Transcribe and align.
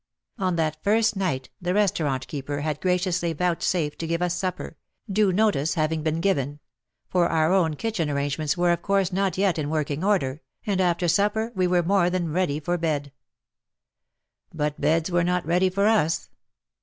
On 0.39 0.55
that 0.55 0.83
first 0.83 1.15
night 1.15 1.51
the 1.61 1.75
restaurant 1.75 2.25
keeper 2.25 2.61
had 2.61 2.81
graciously 2.81 3.33
vouchsafed 3.33 3.99
to 3.99 4.07
give 4.07 4.23
us 4.23 4.33
supper,— 4.33 4.75
due 5.17 5.31
notice 5.31 5.75
having 5.75 6.01
been 6.01 6.21
given; 6.21 6.59
for 7.07 7.27
our 7.29 7.53
own 7.53 7.75
kitchen 7.75 8.09
arrangements 8.09 8.57
were 8.57 8.71
of 8.71 8.81
course 8.81 9.13
not 9.13 9.37
yet 9.37 9.59
in 9.59 9.69
working 9.69 10.03
order, 10.03 10.41
and 10.65 10.81
after 10.81 11.07
supper 11.07 11.51
we 11.53 11.67
were 11.67 11.83
more 11.83 12.09
than 12.09 12.33
ready 12.33 12.59
for 12.59 12.79
bed. 12.79 13.11
But 14.51 14.81
beds 14.81 15.11
were 15.11 15.23
not 15.23 15.45
ready 15.45 15.69
for 15.69 15.85
us. 15.85 16.31